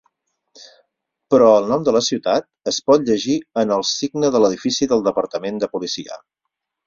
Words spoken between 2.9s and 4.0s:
llegir en el